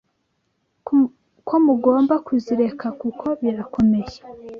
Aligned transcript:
ko 1.47 1.55
mugomba 1.65 2.15
kuzireka 2.25 2.87
kuko 3.01 3.25
birakomeye. 3.41 4.15